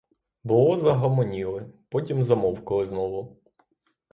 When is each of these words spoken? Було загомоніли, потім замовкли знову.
Було 0.43 0.77
загомоніли, 0.77 1.65
потім 1.89 2.23
замовкли 2.23 2.85
знову. 2.85 3.37